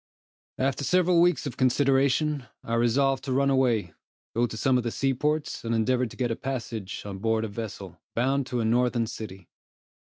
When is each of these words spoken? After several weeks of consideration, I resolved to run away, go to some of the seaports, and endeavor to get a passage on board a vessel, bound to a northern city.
After 0.57 0.83
several 0.83 1.21
weeks 1.21 1.45
of 1.45 1.57
consideration, 1.57 2.47
I 2.63 2.73
resolved 2.73 3.23
to 3.25 3.31
run 3.31 3.51
away, 3.51 3.93
go 4.35 4.47
to 4.47 4.57
some 4.57 4.79
of 4.79 4.83
the 4.83 4.89
seaports, 4.89 5.63
and 5.63 5.75
endeavor 5.75 6.07
to 6.07 6.17
get 6.17 6.31
a 6.31 6.35
passage 6.35 7.03
on 7.05 7.19
board 7.19 7.45
a 7.45 7.47
vessel, 7.47 8.01
bound 8.15 8.47
to 8.47 8.61
a 8.61 8.65
northern 8.65 9.05
city. 9.05 9.47